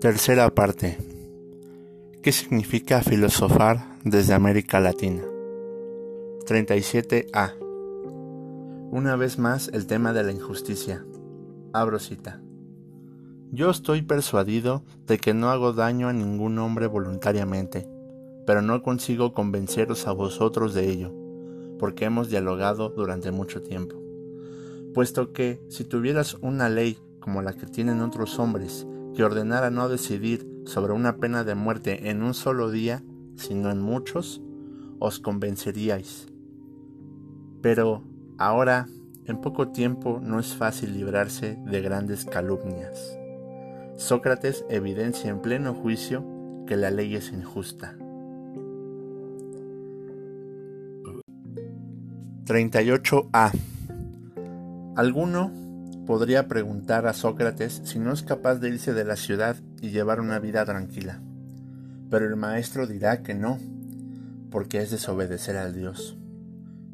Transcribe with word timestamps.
Tercera 0.00 0.50
parte. 0.50 0.98
¿Qué 2.22 2.30
significa 2.30 3.00
filosofar 3.00 3.96
desde 4.04 4.34
América 4.34 4.78
Latina? 4.78 5.22
37a. 6.44 7.54
Una 8.90 9.16
vez 9.16 9.38
más 9.38 9.68
el 9.72 9.86
tema 9.86 10.12
de 10.12 10.22
la 10.22 10.32
injusticia. 10.32 11.02
Abro 11.72 11.98
cita. 11.98 12.42
Yo 13.52 13.70
estoy 13.70 14.02
persuadido 14.02 14.82
de 15.06 15.16
que 15.16 15.32
no 15.32 15.48
hago 15.48 15.72
daño 15.72 16.08
a 16.08 16.12
ningún 16.12 16.58
hombre 16.58 16.88
voluntariamente, 16.88 17.88
pero 18.46 18.60
no 18.60 18.82
consigo 18.82 19.32
convenceros 19.32 20.06
a 20.06 20.12
vosotros 20.12 20.74
de 20.74 20.90
ello, 20.90 21.10
porque 21.78 22.04
hemos 22.04 22.28
dialogado 22.28 22.90
durante 22.90 23.30
mucho 23.30 23.62
tiempo. 23.62 23.96
Puesto 24.92 25.32
que 25.32 25.58
si 25.70 25.84
tuvieras 25.84 26.34
una 26.42 26.68
ley 26.68 26.98
como 27.18 27.40
la 27.40 27.54
que 27.54 27.64
tienen 27.64 28.02
otros 28.02 28.38
hombres, 28.38 28.86
que 29.16 29.24
ordenara 29.24 29.70
no 29.70 29.88
decidir 29.88 30.46
sobre 30.66 30.92
una 30.92 31.16
pena 31.16 31.42
de 31.42 31.54
muerte 31.54 32.10
en 32.10 32.22
un 32.22 32.34
solo 32.34 32.70
día, 32.70 33.02
sino 33.34 33.70
en 33.70 33.80
muchos, 33.80 34.42
os 34.98 35.18
convenceríais. 35.20 36.28
Pero 37.62 38.04
ahora, 38.36 38.86
en 39.24 39.40
poco 39.40 39.68
tiempo, 39.68 40.20
no 40.22 40.38
es 40.38 40.54
fácil 40.54 40.92
librarse 40.92 41.58
de 41.64 41.80
grandes 41.80 42.26
calumnias. 42.26 43.18
Sócrates 43.96 44.66
evidencia 44.68 45.30
en 45.30 45.40
pleno 45.40 45.74
juicio 45.74 46.24
que 46.66 46.76
la 46.76 46.90
ley 46.90 47.16
es 47.16 47.32
injusta. 47.32 47.96
38a. 52.44 53.50
Alguno 54.94 55.65
podría 56.06 56.48
preguntar 56.48 57.06
a 57.06 57.12
Sócrates 57.12 57.82
si 57.84 57.98
no 57.98 58.12
es 58.12 58.22
capaz 58.22 58.56
de 58.56 58.68
irse 58.68 58.94
de 58.94 59.04
la 59.04 59.16
ciudad 59.16 59.56
y 59.82 59.90
llevar 59.90 60.20
una 60.20 60.38
vida 60.38 60.64
tranquila. 60.64 61.20
Pero 62.08 62.26
el 62.26 62.36
maestro 62.36 62.86
dirá 62.86 63.22
que 63.22 63.34
no, 63.34 63.58
porque 64.50 64.80
es 64.80 64.90
desobedecer 64.90 65.56
al 65.56 65.74
Dios. 65.74 66.16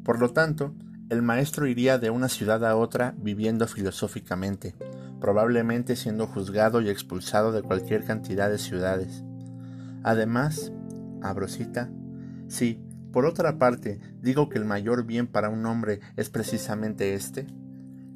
Por 0.03 0.19
lo 0.19 0.31
tanto, 0.33 0.73
el 1.09 1.21
maestro 1.21 1.67
iría 1.67 1.97
de 1.99 2.09
una 2.09 2.27
ciudad 2.27 2.65
a 2.65 2.75
otra 2.75 3.13
viviendo 3.17 3.67
filosóficamente, 3.67 4.75
probablemente 5.21 5.95
siendo 5.95 6.27
juzgado 6.27 6.81
y 6.81 6.89
expulsado 6.89 7.51
de 7.51 7.61
cualquier 7.61 8.03
cantidad 8.03 8.49
de 8.49 8.57
ciudades. 8.57 9.23
Además, 10.03 10.73
abrosita, 11.21 11.89
si, 12.47 12.81
por 13.11 13.25
otra 13.25 13.57
parte, 13.57 13.99
digo 14.21 14.49
que 14.49 14.57
el 14.57 14.65
mayor 14.65 15.05
bien 15.05 15.27
para 15.27 15.49
un 15.49 15.65
hombre 15.65 16.01
es 16.17 16.29
precisamente 16.29 17.13
este, 17.13 17.47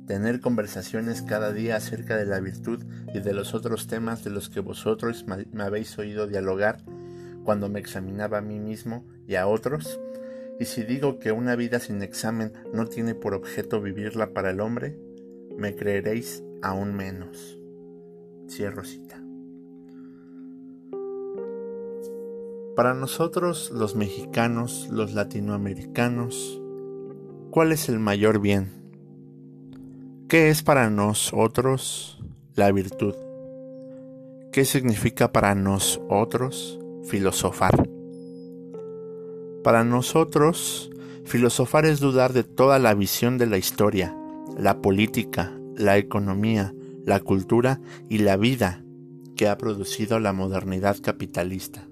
tener 0.08 0.40
conversaciones 0.40 1.22
cada 1.22 1.52
día 1.52 1.76
acerca 1.76 2.18
de 2.18 2.26
la 2.26 2.40
virtud 2.40 2.84
y 3.14 3.20
de 3.20 3.34
los 3.34 3.54
otros 3.54 3.88
temas 3.88 4.24
de 4.24 4.32
los 4.32 4.50
que 4.50 4.62
vosotros 4.62 5.26
me 5.52 5.64
habéis 5.64 5.98
oído 6.00 6.26
dialogar 6.26 6.82
cuando 7.44 7.70
me 7.70 7.80
examinaba 7.80 8.40
a 8.40 8.42
mí 8.42 8.60
mismo 8.60 9.06
y 9.28 9.36
a 9.36 9.48
otros, 9.48 10.00
y 10.60 10.66
si 10.66 10.84
digo 10.84 11.20
que 11.20 11.32
una 11.32 11.56
vida 11.56 11.80
sin 11.80 12.02
examen 12.02 12.54
no 12.74 12.88
tiene 12.88 13.14
por 13.14 13.34
objeto 13.34 13.82
vivirla 13.82 14.34
para 14.34 14.50
el 14.50 14.60
hombre, 14.60 14.98
me 15.56 15.76
creeréis 15.76 16.44
aún 16.62 16.96
menos. 16.96 17.60
Cierro 18.50 18.84
cita. 18.84 19.22
Para 22.76 22.94
nosotros 22.94 23.72
los 23.72 23.96
mexicanos, 23.96 24.88
los 24.92 25.14
latinoamericanos, 25.14 26.62
¿cuál 27.50 27.72
es 27.72 27.90
el 27.90 28.00
mayor 28.00 28.40
bien? 28.40 28.87
¿Qué 30.30 30.50
es 30.50 30.62
para 30.62 30.90
nosotros 30.90 32.20
la 32.54 32.70
virtud? 32.74 33.16
¿Qué 34.52 34.66
significa 34.66 35.32
para 35.32 35.56
nosotros 35.56 36.78
filosofar? 37.10 37.88
Para 39.64 39.86
nosotros, 39.86 40.92
filosofar 41.24 41.86
es 41.86 42.02
dudar 42.02 42.34
de 42.34 42.44
toda 42.44 42.78
la 42.78 42.94
visión 42.94 43.38
de 43.38 43.46
la 43.46 43.58
historia, 43.58 44.18
la 44.58 44.82
política, 44.82 45.58
la 45.78 45.98
economía, 45.98 46.74
la 47.06 47.22
cultura 47.22 47.80
y 48.10 48.18
la 48.18 48.36
vida 48.36 48.84
que 49.38 49.48
ha 49.48 49.58
producido 49.58 50.20
la 50.20 50.34
modernidad 50.34 50.98
capitalista. 51.02 51.88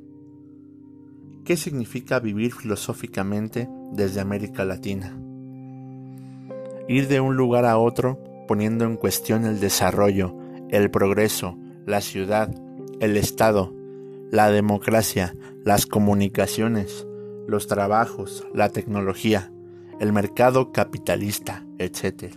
¿Qué 1.45 1.55
significa 1.55 2.19
vivir 2.19 2.51
filosóficamente 2.53 3.69
desde 3.93 4.19
América 4.19 4.65
Latina? 4.65 5.17
ir 6.87 7.07
de 7.07 7.19
un 7.19 7.35
lugar 7.35 7.65
a 7.65 7.77
otro 7.77 8.19
poniendo 8.47 8.85
en 8.85 8.97
cuestión 8.97 9.45
el 9.45 9.59
desarrollo, 9.59 10.35
el 10.69 10.89
progreso, 10.91 11.57
la 11.85 12.01
ciudad, 12.01 12.53
el 12.99 13.17
Estado, 13.17 13.73
la 14.31 14.49
democracia, 14.49 15.35
las 15.63 15.85
comunicaciones, 15.85 17.07
los 17.47 17.67
trabajos, 17.67 18.45
la 18.53 18.69
tecnología, 18.69 19.51
el 19.99 20.13
mercado 20.13 20.71
capitalista, 20.71 21.65
etc. 21.79 22.35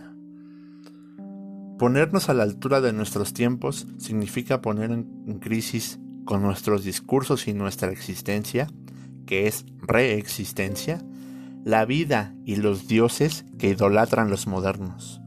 Ponernos 1.77 2.29
a 2.29 2.33
la 2.33 2.43
altura 2.43 2.81
de 2.81 2.93
nuestros 2.93 3.33
tiempos 3.33 3.87
significa 3.97 4.61
poner 4.61 4.91
en 4.91 5.39
crisis 5.39 5.99
con 6.25 6.41
nuestros 6.41 6.83
discursos 6.83 7.47
y 7.47 7.53
nuestra 7.53 7.91
existencia, 7.91 8.67
que 9.25 9.47
es 9.47 9.65
reexistencia, 9.81 11.01
la 11.63 11.85
vida 11.85 12.35
y 12.45 12.57
los 12.57 12.87
dioses 12.87 13.45
que 13.57 13.69
idolatran 13.69 14.29
los 14.29 14.47
modernos. 14.47 15.21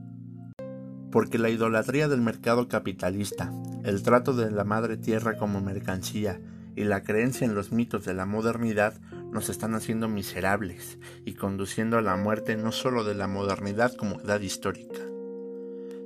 Porque 1.12 1.38
la 1.38 1.50
idolatría 1.50 2.08
del 2.08 2.22
mercado 2.22 2.66
capitalista, 2.66 3.52
el 3.84 4.02
trato 4.02 4.34
de 4.34 4.50
la 4.50 4.64
madre 4.64 4.96
tierra 4.96 5.36
como 5.36 5.60
mercancía 5.60 6.40
y 6.74 6.84
la 6.84 7.04
creencia 7.04 7.44
en 7.44 7.54
los 7.54 7.70
mitos 7.70 8.04
de 8.04 8.14
la 8.14 8.26
modernidad 8.26 8.94
nos 9.30 9.48
están 9.48 9.74
haciendo 9.74 10.08
miserables 10.08 10.98
y 11.24 11.34
conduciendo 11.34 11.98
a 11.98 12.02
la 12.02 12.16
muerte 12.16 12.56
no 12.56 12.72
solo 12.72 13.04
de 13.04 13.14
la 13.14 13.28
modernidad 13.28 13.94
como 13.94 14.20
edad 14.20 14.40
histórica, 14.40 15.00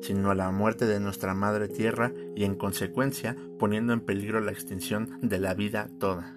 sino 0.02 0.30
a 0.30 0.34
la 0.34 0.50
muerte 0.50 0.86
de 0.86 1.00
nuestra 1.00 1.34
madre 1.34 1.68
tierra 1.68 2.12
y 2.34 2.44
en 2.44 2.54
consecuencia 2.54 3.36
poniendo 3.58 3.92
en 3.92 4.00
peligro 4.00 4.40
la 4.40 4.52
extinción 4.52 5.18
de 5.22 5.38
la 5.38 5.54
vida 5.54 5.88
toda. 5.98 6.36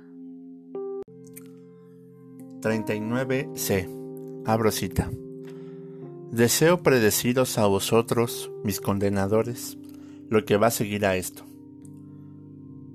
39c. 2.62 4.44
Abro 4.46 4.72
cita. 4.72 5.10
Deseo 6.32 6.84
predeciros 6.84 7.58
a 7.58 7.66
vosotros, 7.66 8.52
mis 8.64 8.80
condenadores, 8.80 9.80
lo 10.30 10.46
que 10.46 10.58
va 10.58 10.68
a 10.68 10.72
seguir 10.72 11.08
a 11.08 11.16
esto. 11.16 11.44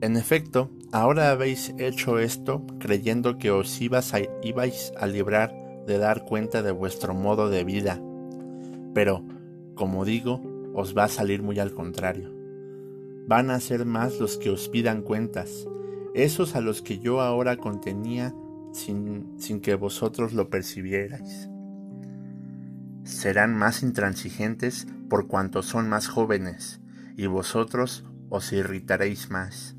En 0.01 0.17
efecto, 0.17 0.71
ahora 0.93 1.33
habéis 1.33 1.75
hecho 1.79 2.21
esto 2.21 2.65
creyendo 2.79 3.37
que 3.37 3.51
os 3.51 3.81
ibais 3.81 4.15
a, 4.15 4.21
ibais 4.45 4.93
a 4.97 5.09
librar 5.09 5.53
de 5.85 5.99
dar 5.99 6.25
cuenta 6.25 6.63
de 6.63 6.71
vuestro 6.71 7.13
modo 7.13 7.51
de 7.51 7.65
vida. 7.65 8.01
Pero, 8.95 9.25
como 9.75 10.05
digo, 10.05 10.41
os 10.73 10.97
va 10.97 11.05
a 11.05 11.09
salir 11.09 11.43
muy 11.43 11.59
al 11.59 11.75
contrario. 11.75 12.33
Van 13.27 13.51
a 13.51 13.59
ser 13.59 13.85
más 13.85 14.21
los 14.21 14.39
que 14.39 14.51
os 14.51 14.69
pidan 14.69 15.03
cuentas, 15.03 15.67
esos 16.15 16.55
a 16.55 16.61
los 16.61 16.83
que 16.83 17.01
yo 17.01 17.21
ahora 17.21 17.57
contenía 17.57 18.33
sin, 18.71 19.61
que 19.61 19.75
vosotros 19.75 20.33
lo 20.35 20.49
percibierais. 20.51 21.49
Serán 23.05 23.57
más 23.57 23.83
intransigentes 23.83 24.87
por 25.09 25.29
cuanto 25.29 25.63
son 25.63 25.89
más 25.89 26.09
jóvenes, 26.09 26.81
y 27.17 27.27
vosotros 27.27 28.05
os 28.31 28.53
irritaréis 28.53 29.31
más. 29.31 29.77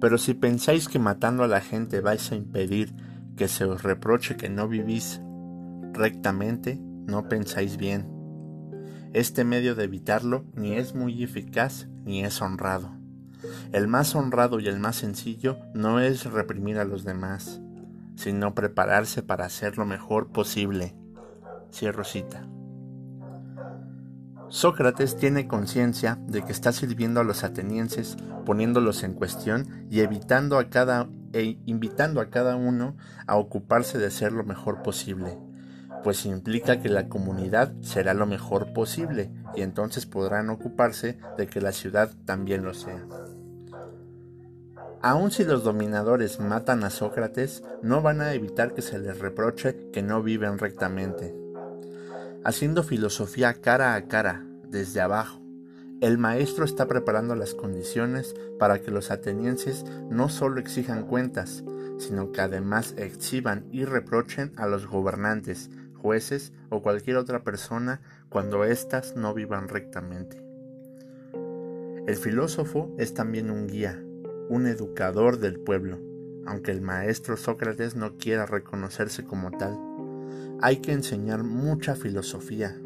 Pero 0.00 0.18
si 0.18 0.34
pensáis 0.34 0.88
que 0.88 0.98
matando 0.98 1.44
a 1.44 1.48
la 1.48 1.60
gente 1.60 2.00
vais 2.00 2.32
a 2.32 2.34
impedir 2.34 2.94
que 3.36 3.48
se 3.48 3.64
os 3.64 3.82
reproche 3.82 4.36
que 4.36 4.48
no 4.48 4.68
vivís 4.68 5.20
rectamente, 5.92 6.78
no 6.80 7.28
pensáis 7.28 7.76
bien. 7.76 8.08
Este 9.12 9.44
medio 9.44 9.74
de 9.74 9.84
evitarlo 9.84 10.44
ni 10.54 10.74
es 10.74 10.94
muy 10.94 11.22
eficaz 11.22 11.86
ni 12.04 12.24
es 12.24 12.42
honrado. 12.42 12.92
El 13.72 13.88
más 13.88 14.14
honrado 14.14 14.60
y 14.60 14.68
el 14.68 14.78
más 14.78 14.96
sencillo 14.96 15.58
no 15.74 16.00
es 16.00 16.24
reprimir 16.24 16.78
a 16.78 16.84
los 16.84 17.04
demás, 17.04 17.60
sino 18.16 18.54
prepararse 18.54 19.22
para 19.22 19.46
hacer 19.46 19.78
lo 19.78 19.86
mejor 19.86 20.28
posible. 20.32 20.94
Cierro 21.76 22.04
cita. 22.04 22.48
Sócrates 24.48 25.18
tiene 25.18 25.46
conciencia 25.46 26.18
de 26.26 26.42
que 26.42 26.52
está 26.52 26.72
sirviendo 26.72 27.20
a 27.20 27.24
los 27.24 27.44
atenienses, 27.44 28.16
poniéndolos 28.46 29.02
en 29.02 29.12
cuestión 29.12 29.86
y 29.90 30.00
evitando 30.00 30.56
a 30.56 30.70
cada 30.70 31.06
e 31.34 31.58
invitando 31.66 32.22
a 32.22 32.30
cada 32.30 32.56
uno 32.56 32.96
a 33.26 33.36
ocuparse 33.36 33.98
de 33.98 34.10
ser 34.10 34.32
lo 34.32 34.42
mejor 34.42 34.82
posible, 34.82 35.36
pues 36.02 36.24
implica 36.24 36.80
que 36.80 36.88
la 36.88 37.10
comunidad 37.10 37.74
será 37.82 38.14
lo 38.14 38.24
mejor 38.24 38.72
posible 38.72 39.30
y 39.54 39.60
entonces 39.60 40.06
podrán 40.06 40.48
ocuparse 40.48 41.18
de 41.36 41.46
que 41.46 41.60
la 41.60 41.72
ciudad 41.72 42.10
también 42.24 42.64
lo 42.64 42.72
sea. 42.72 43.04
Aun 45.02 45.30
si 45.30 45.44
los 45.44 45.62
dominadores 45.62 46.40
matan 46.40 46.84
a 46.84 46.90
Sócrates, 46.90 47.62
no 47.82 48.00
van 48.00 48.22
a 48.22 48.32
evitar 48.32 48.72
que 48.72 48.80
se 48.80 48.98
les 48.98 49.18
reproche 49.18 49.90
que 49.92 50.02
no 50.02 50.22
viven 50.22 50.58
rectamente. 50.58 51.45
Haciendo 52.46 52.84
filosofía 52.84 53.54
cara 53.54 53.96
a 53.96 54.06
cara, 54.06 54.46
desde 54.68 55.00
abajo, 55.00 55.42
El 56.00 56.16
maestro 56.16 56.64
está 56.64 56.86
preparando 56.86 57.34
las 57.34 57.54
condiciones 57.54 58.36
para 58.56 58.80
que 58.80 58.92
los 58.92 59.10
atenienses 59.10 59.84
no 60.10 60.28
solo 60.28 60.60
exijan 60.60 61.06
cuentas, 61.06 61.64
sino 61.98 62.30
que 62.30 62.42
además 62.42 62.94
exhiban 62.98 63.66
y 63.72 63.84
reprochen 63.84 64.52
a 64.54 64.68
los 64.68 64.86
gobernantes, 64.86 65.70
jueces 65.96 66.52
o 66.70 66.82
cualquier 66.82 67.16
otra 67.16 67.42
persona 67.42 68.00
cuando 68.28 68.62
éstas 68.62 69.16
no 69.16 69.34
vivan 69.34 69.66
rectamente. 69.68 70.40
El 72.06 72.14
filósofo 72.14 72.94
es 72.96 73.12
también 73.12 73.50
un 73.50 73.66
guía, 73.66 74.00
un 74.48 74.68
educador 74.68 75.40
del 75.40 75.58
pueblo, 75.58 75.98
aunque 76.46 76.70
el 76.70 76.80
maestro 76.80 77.36
Sócrates 77.36 77.96
no 77.96 78.16
quiera 78.18 78.46
reconocerse 78.46 79.24
como 79.24 79.50
tal. 79.50 79.85
Hay 80.60 80.78
que 80.78 80.92
enseñar 80.92 81.44
mucha 81.44 81.94
filosofía. 81.94 82.76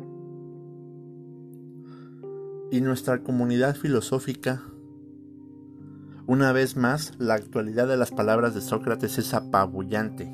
Y 2.70 2.80
nuestra 2.80 3.22
comunidad 3.22 3.76
filosófica 3.76 4.62
una 6.30 6.52
vez 6.52 6.76
más, 6.76 7.14
la 7.18 7.34
actualidad 7.34 7.88
de 7.88 7.96
las 7.96 8.12
palabras 8.12 8.54
de 8.54 8.60
Sócrates 8.60 9.18
es 9.18 9.34
apabullante. 9.34 10.30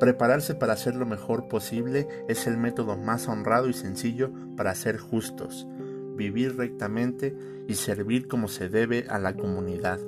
Prepararse 0.00 0.56
para 0.56 0.72
hacer 0.72 0.96
lo 0.96 1.06
mejor 1.06 1.46
posible 1.46 2.08
es 2.26 2.48
el 2.48 2.56
método 2.56 2.96
más 2.96 3.28
honrado 3.28 3.68
y 3.68 3.72
sencillo 3.72 4.32
para 4.56 4.74
ser 4.74 4.98
justos, 4.98 5.68
vivir 6.16 6.56
rectamente 6.56 7.36
y 7.68 7.74
servir 7.74 8.26
como 8.26 8.48
se 8.48 8.68
debe 8.68 9.06
a 9.08 9.20
la 9.20 9.36
comunidad. 9.36 10.00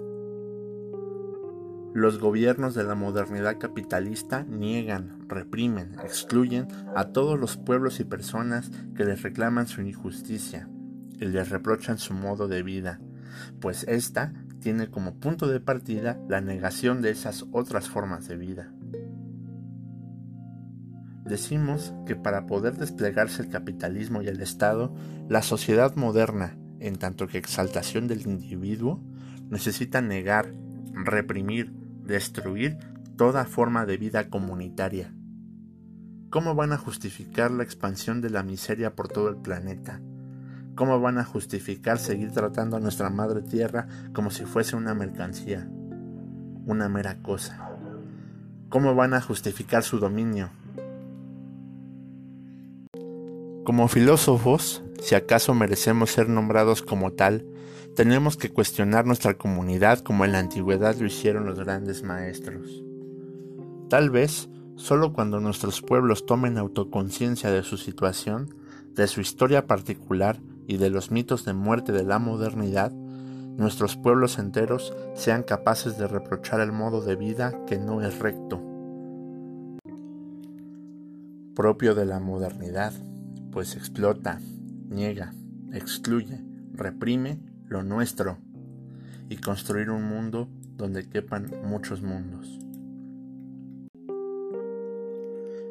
Los 1.96 2.18
gobiernos 2.18 2.74
de 2.74 2.84
la 2.84 2.94
modernidad 2.94 3.56
capitalista 3.56 4.44
niegan, 4.44 5.26
reprimen, 5.30 5.94
excluyen 6.04 6.68
a 6.94 7.06
todos 7.06 7.40
los 7.40 7.56
pueblos 7.56 8.00
y 8.00 8.04
personas 8.04 8.70
que 8.94 9.06
les 9.06 9.22
reclaman 9.22 9.66
su 9.66 9.80
injusticia 9.80 10.68
y 11.18 11.24
les 11.24 11.48
reprochan 11.48 11.96
su 11.96 12.12
modo 12.12 12.48
de 12.48 12.62
vida, 12.62 13.00
pues 13.62 13.84
ésta 13.88 14.34
tiene 14.60 14.90
como 14.90 15.14
punto 15.14 15.48
de 15.48 15.58
partida 15.58 16.20
la 16.28 16.42
negación 16.42 17.00
de 17.00 17.12
esas 17.12 17.46
otras 17.50 17.88
formas 17.88 18.28
de 18.28 18.36
vida. 18.36 18.70
Decimos 21.24 21.94
que 22.04 22.14
para 22.14 22.44
poder 22.44 22.76
desplegarse 22.76 23.40
el 23.40 23.48
capitalismo 23.48 24.20
y 24.20 24.28
el 24.28 24.42
Estado, 24.42 24.94
la 25.30 25.40
sociedad 25.40 25.96
moderna, 25.96 26.58
en 26.78 26.96
tanto 26.96 27.26
que 27.26 27.38
exaltación 27.38 28.06
del 28.06 28.26
individuo, 28.26 29.02
necesita 29.48 30.02
negar, 30.02 30.52
reprimir, 30.92 31.85
destruir 32.06 32.78
toda 33.16 33.44
forma 33.44 33.86
de 33.86 33.96
vida 33.96 34.28
comunitaria. 34.28 35.12
¿Cómo 36.30 36.54
van 36.54 36.72
a 36.72 36.78
justificar 36.78 37.50
la 37.50 37.62
expansión 37.62 38.20
de 38.20 38.30
la 38.30 38.42
miseria 38.42 38.94
por 38.94 39.08
todo 39.08 39.28
el 39.28 39.36
planeta? 39.36 40.00
¿Cómo 40.74 41.00
van 41.00 41.18
a 41.18 41.24
justificar 41.24 41.98
seguir 41.98 42.32
tratando 42.32 42.76
a 42.76 42.80
nuestra 42.80 43.08
madre 43.08 43.42
tierra 43.42 43.88
como 44.12 44.30
si 44.30 44.44
fuese 44.44 44.76
una 44.76 44.94
mercancía, 44.94 45.68
una 46.66 46.88
mera 46.88 47.22
cosa? 47.22 47.70
¿Cómo 48.68 48.94
van 48.94 49.14
a 49.14 49.20
justificar 49.20 49.82
su 49.82 49.98
dominio? 49.98 50.50
Como 53.64 53.88
filósofos, 53.88 54.82
si 55.00 55.14
acaso 55.14 55.54
merecemos 55.54 56.10
ser 56.10 56.28
nombrados 56.28 56.82
como 56.82 57.12
tal, 57.12 57.46
tenemos 57.96 58.36
que 58.36 58.52
cuestionar 58.52 59.06
nuestra 59.06 59.34
comunidad 59.38 60.00
como 60.00 60.26
en 60.26 60.32
la 60.32 60.38
antigüedad 60.38 60.94
lo 60.96 61.06
hicieron 61.06 61.46
los 61.46 61.58
grandes 61.58 62.02
maestros. 62.02 62.84
Tal 63.88 64.10
vez, 64.10 64.50
solo 64.76 65.14
cuando 65.14 65.40
nuestros 65.40 65.80
pueblos 65.80 66.26
tomen 66.26 66.58
autoconciencia 66.58 67.50
de 67.50 67.62
su 67.62 67.78
situación, 67.78 68.54
de 68.92 69.06
su 69.06 69.22
historia 69.22 69.66
particular, 69.66 70.38
y 70.68 70.78
de 70.78 70.90
los 70.90 71.10
mitos 71.10 71.44
de 71.44 71.54
muerte 71.54 71.92
de 71.92 72.02
la 72.02 72.18
modernidad, 72.18 72.92
nuestros 72.92 73.96
pueblos 73.96 74.38
enteros 74.38 74.92
sean 75.14 75.42
capaces 75.42 75.96
de 75.96 76.08
reprochar 76.08 76.60
el 76.60 76.72
modo 76.72 77.00
de 77.00 77.16
vida 77.16 77.64
que 77.66 77.78
no 77.78 78.02
es 78.02 78.18
recto, 78.18 78.60
propio 81.54 81.94
de 81.94 82.04
la 82.04 82.20
modernidad, 82.20 82.92
pues 83.52 83.76
explota, 83.76 84.40
niega, 84.88 85.32
excluye, 85.72 86.44
reprime 86.74 87.38
lo 87.68 87.82
nuestro 87.82 88.38
y 89.28 89.36
construir 89.38 89.90
un 89.90 90.04
mundo 90.04 90.48
donde 90.76 91.08
quepan 91.08 91.50
muchos 91.64 92.02
mundos. 92.02 92.58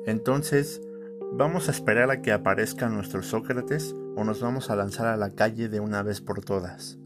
Entonces, 0.05 0.81
¿vamos 1.33 1.67
a 1.67 1.71
esperar 1.71 2.11
a 2.11 2.21
que 2.21 2.31
aparezca 2.31 2.89
nuestro 2.89 3.23
Sócrates 3.23 3.95
o 4.15 4.23
nos 4.23 4.41
vamos 4.41 4.69
a 4.69 4.75
lanzar 4.75 5.07
a 5.07 5.17
la 5.17 5.31
calle 5.31 5.67
de 5.67 5.79
una 5.79 6.03
vez 6.03 6.21
por 6.21 6.43
todas? 6.43 6.99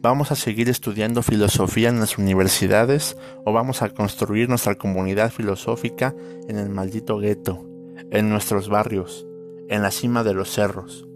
¿Vamos 0.00 0.32
a 0.32 0.36
seguir 0.36 0.68
estudiando 0.68 1.22
filosofía 1.22 1.88
en 1.88 2.00
las 2.00 2.18
universidades 2.18 3.16
o 3.44 3.52
vamos 3.52 3.82
a 3.82 3.90
construir 3.90 4.48
nuestra 4.48 4.74
comunidad 4.74 5.30
filosófica 5.30 6.14
en 6.48 6.58
el 6.58 6.68
maldito 6.70 7.18
gueto, 7.18 7.64
en 8.10 8.28
nuestros 8.28 8.68
barrios, 8.68 9.26
en 9.68 9.82
la 9.82 9.90
cima 9.90 10.24
de 10.24 10.34
los 10.34 10.50
cerros? 10.50 11.06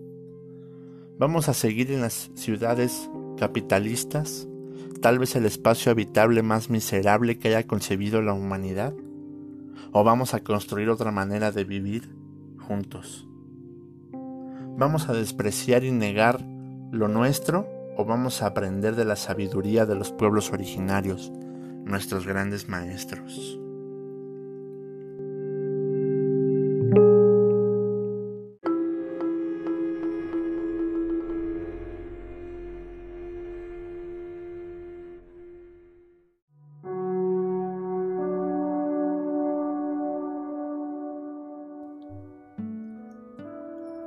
¿Vamos 1.18 1.48
a 1.48 1.54
seguir 1.54 1.92
en 1.92 2.02
las 2.02 2.30
ciudades 2.34 3.10
capitalistas, 3.38 4.46
tal 5.00 5.18
vez 5.18 5.34
el 5.34 5.46
espacio 5.46 5.90
habitable 5.90 6.42
más 6.42 6.68
miserable 6.68 7.38
que 7.38 7.48
haya 7.48 7.66
concebido 7.66 8.20
la 8.20 8.34
humanidad? 8.34 8.92
¿O 9.92 10.04
vamos 10.04 10.34
a 10.34 10.40
construir 10.40 10.90
otra 10.90 11.12
manera 11.12 11.52
de 11.52 11.64
vivir 11.64 12.14
juntos? 12.58 13.26
¿Vamos 14.76 15.08
a 15.08 15.14
despreciar 15.14 15.84
y 15.84 15.90
negar 15.90 16.44
lo 16.92 17.08
nuestro 17.08 17.66
o 17.96 18.04
vamos 18.04 18.42
a 18.42 18.48
aprender 18.48 18.94
de 18.94 19.06
la 19.06 19.16
sabiduría 19.16 19.86
de 19.86 19.94
los 19.94 20.12
pueblos 20.12 20.52
originarios, 20.52 21.32
nuestros 21.86 22.26
grandes 22.26 22.69
maestros? 22.69 23.58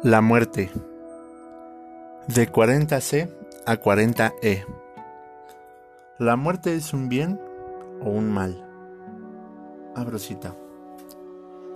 La 0.09 0.21
muerte. 0.21 0.71
De 2.27 2.51
40C 2.51 3.29
a 3.67 3.75
40E. 3.79 4.65
¿La 6.17 6.36
muerte 6.36 6.74
es 6.74 6.95
un 6.95 7.10
bien 7.10 7.39
o 8.01 8.10
un 8.10 8.31
mal? 8.31 8.67
Abrosita. 9.95 10.55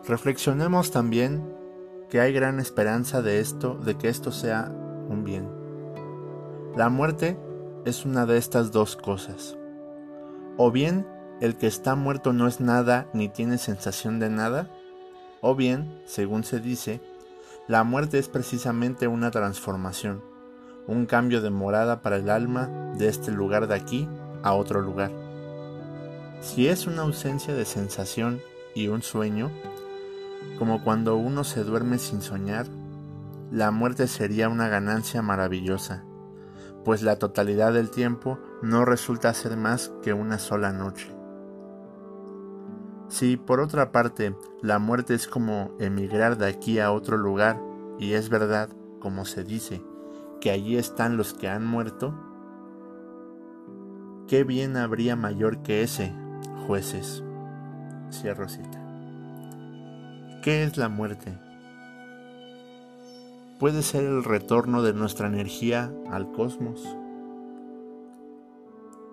Reflexionemos 0.08 0.90
también 0.90 1.48
que 2.10 2.22
hay 2.22 2.34
gran 2.34 2.60
esperanza 2.60 3.22
de 3.22 3.40
esto, 3.40 3.76
de 3.76 4.00
que 4.00 4.10
esto 4.10 4.32
sea 4.32 4.72
un 5.10 5.24
bien. 5.24 5.48
La 6.76 6.90
muerte 6.90 7.38
es 7.86 8.04
una 8.04 8.26
de 8.26 8.40
estas 8.40 8.72
dos 8.72 8.96
cosas. 8.96 9.60
O 10.58 10.72
bien 10.72 11.06
el 11.40 11.56
que 11.56 11.68
está 11.68 11.94
muerto 11.94 12.34
no 12.34 12.48
es 12.48 12.60
nada 12.60 13.08
ni 13.14 13.30
tiene 13.30 13.60
sensación 13.60 14.18
de 14.18 14.32
nada, 14.32 14.72
o 15.40 15.54
bien, 15.54 16.02
según 16.06 16.44
se 16.44 16.60
dice, 16.60 17.00
la 17.68 17.86
muerte 17.86 18.20
es 18.20 18.28
precisamente 18.28 19.08
una 19.08 19.32
transformación, 19.32 20.22
un 20.86 21.06
cambio 21.06 21.42
de 21.42 21.50
morada 21.50 22.02
para 22.02 22.18
el 22.18 22.30
alma 22.30 22.68
de 22.98 23.08
este 23.08 23.32
lugar 23.32 23.68
de 23.68 23.76
aquí 23.76 24.10
a 24.44 24.54
otro 24.54 24.82
lugar. 24.82 25.12
Si 26.42 26.68
es 26.68 26.88
una 26.88 27.04
ausencia 27.04 27.54
de 27.54 27.64
sensación 27.64 28.42
y 28.76 28.90
un 28.90 29.02
sueño, 29.02 29.50
como 30.60 30.84
cuando 30.84 31.16
uno 31.16 31.46
se 31.46 31.64
duerme 31.64 32.00
sin 32.00 32.22
soñar, 32.22 32.68
la 33.50 33.72
muerte 33.72 34.08
sería 34.08 34.50
una 34.50 34.68
ganancia 34.68 35.22
maravillosa, 35.22 36.04
pues 36.84 37.02
la 37.02 37.18
totalidad 37.18 37.72
del 37.72 37.92
tiempo 37.92 38.40
no 38.62 38.84
resulta 38.84 39.34
ser 39.34 39.56
más 39.56 39.94
que 40.02 40.12
una 40.12 40.38
sola 40.38 40.74
noche. 40.74 41.23
Si 43.14 43.38
por 43.38 43.60
otra 43.60 43.92
parte 43.92 44.36
la 44.64 44.80
muerte 44.80 45.14
es 45.14 45.28
como 45.28 45.70
emigrar 45.80 46.36
de 46.36 46.48
aquí 46.48 46.80
a 46.80 46.92
otro 46.92 47.16
lugar, 47.16 47.62
y 48.00 48.14
es 48.14 48.28
verdad, 48.30 48.70
como 49.00 49.26
se 49.26 49.44
dice, 49.44 49.84
que 50.42 50.50
allí 50.50 50.78
están 50.78 51.16
los 51.16 51.36
que 51.36 51.48
han 51.48 51.64
muerto, 51.64 52.16
¿qué 54.28 54.44
bien 54.44 54.78
habría 54.78 55.16
mayor 55.16 55.62
que 55.62 55.84
ese, 55.84 56.12
jueces? 56.66 57.24
Cierro 58.12 58.50
cita. 58.50 58.82
¿Qué 60.42 60.64
es 60.64 60.78
la 60.78 60.90
muerte? 60.90 61.38
Puede 63.60 63.84
ser 63.84 64.06
el 64.06 64.24
retorno 64.24 64.82
de 64.82 64.94
nuestra 64.94 65.28
energía 65.28 65.94
al 66.10 66.32
cosmos. 66.32 66.98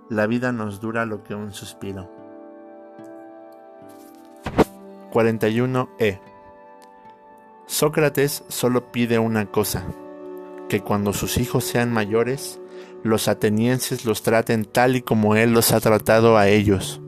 La 0.08 0.26
vida 0.26 0.52
nos 0.52 0.80
dura 0.80 1.04
lo 1.04 1.22
que 1.22 1.34
un 1.34 1.52
suspiro. 1.52 2.19
41e. 5.10 6.20
Sócrates 7.66 8.44
solo 8.48 8.90
pide 8.90 9.18
una 9.18 9.46
cosa, 9.46 9.84
que 10.68 10.80
cuando 10.80 11.12
sus 11.12 11.38
hijos 11.38 11.64
sean 11.64 11.92
mayores, 11.92 12.60
los 13.02 13.28
atenienses 13.28 14.04
los 14.04 14.22
traten 14.22 14.64
tal 14.64 14.96
y 14.96 15.02
como 15.02 15.36
él 15.36 15.52
los 15.52 15.72
ha 15.72 15.80
tratado 15.80 16.36
a 16.36 16.48
ellos. 16.48 17.00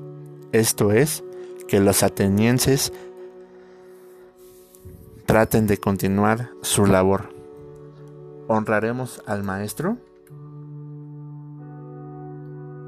Esto 0.52 0.92
es, 0.92 1.24
que 1.68 1.80
los 1.80 2.02
atenienses 2.02 2.92
traten 5.26 5.66
de 5.66 5.78
continuar 5.78 6.50
su 6.62 6.86
labor. 6.86 7.34
¿Honraremos 8.48 9.22
al 9.26 9.42
maestro? 9.42 9.96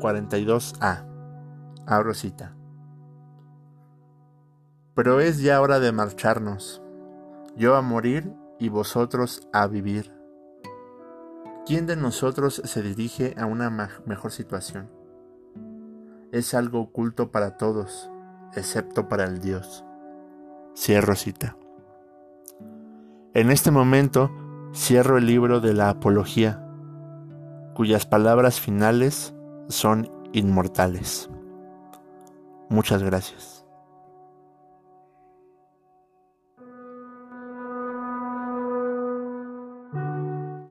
42a. 0.01 1.07
Abro 1.87 2.15
cita. 2.15 2.55
Pero 4.95 5.21
es 5.21 5.41
ya 5.41 5.61
hora 5.61 5.81
de 5.81 5.91
marcharnos, 5.91 6.81
yo 7.57 7.75
a 7.75 7.83
morir 7.83 8.33
y 8.59 8.69
vosotros 8.69 9.49
a 9.53 9.67
vivir. 9.67 10.13
¿Quién 11.67 11.87
de 11.87 11.97
nosotros 11.97 12.63
se 12.65 12.83
dirige 12.83 13.35
a 13.37 13.47
una 13.47 13.71
mejor 14.07 14.31
situación? 14.31 14.91
Es 16.31 16.55
algo 16.55 16.81
oculto 16.81 17.31
para 17.31 17.57
todos, 17.57 18.11
excepto 18.55 19.09
para 19.09 19.25
el 19.25 19.41
Dios. 19.41 19.85
Cierro 20.77 21.17
cita. 21.17 21.57
En 23.33 23.51
este 23.51 23.71
momento 23.71 24.31
cierro 24.75 25.19
el 25.19 25.27
libro 25.27 25.61
de 25.61 25.73
la 25.73 25.89
Apología, 25.89 26.65
cuyas 27.75 28.07
palabras 28.07 28.61
finales 28.61 29.35
son 29.69 30.11
inmortales. 30.33 31.31
Muchas 32.69 33.03
gracias. 33.03 33.54